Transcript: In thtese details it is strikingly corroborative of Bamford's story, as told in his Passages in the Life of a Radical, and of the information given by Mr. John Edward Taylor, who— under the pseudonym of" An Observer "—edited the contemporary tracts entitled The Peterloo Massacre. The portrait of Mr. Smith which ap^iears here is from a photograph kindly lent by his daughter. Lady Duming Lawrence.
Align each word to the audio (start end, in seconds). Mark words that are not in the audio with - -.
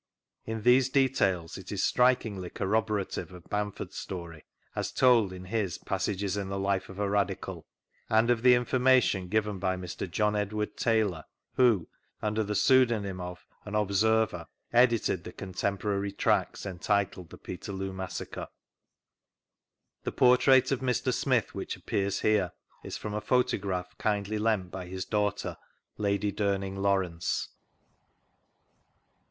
In 0.47 0.63
thtese 0.63 0.91
details 0.91 1.59
it 1.59 1.71
is 1.71 1.83
strikingly 1.83 2.49
corroborative 2.49 3.31
of 3.31 3.47
Bamford's 3.51 3.99
story, 3.99 4.45
as 4.75 4.91
told 4.91 5.31
in 5.31 5.45
his 5.45 5.77
Passages 5.77 6.35
in 6.37 6.49
the 6.49 6.57
Life 6.57 6.89
of 6.89 6.97
a 6.97 7.07
Radical, 7.07 7.67
and 8.09 8.31
of 8.31 8.41
the 8.41 8.55
information 8.55 9.27
given 9.27 9.59
by 9.59 9.77
Mr. 9.77 10.09
John 10.09 10.35
Edward 10.35 10.75
Taylor, 10.75 11.25
who— 11.53 11.87
under 12.19 12.43
the 12.43 12.55
pseudonym 12.55 13.19
of" 13.21 13.45
An 13.63 13.75
Observer 13.75 14.47
"—edited 14.73 15.23
the 15.23 15.31
contemporary 15.31 16.11
tracts 16.11 16.65
entitled 16.65 17.29
The 17.29 17.37
Peterloo 17.37 17.93
Massacre. 17.93 18.47
The 20.03 20.11
portrait 20.11 20.71
of 20.71 20.79
Mr. 20.79 21.13
Smith 21.13 21.53
which 21.53 21.79
ap^iears 21.79 22.21
here 22.21 22.53
is 22.83 22.97
from 22.97 23.13
a 23.13 23.21
photograph 23.21 23.95
kindly 23.99 24.39
lent 24.39 24.71
by 24.71 24.87
his 24.87 25.05
daughter. 25.05 25.57
Lady 25.99 26.31
Duming 26.31 26.77
Lawrence. 26.77 27.49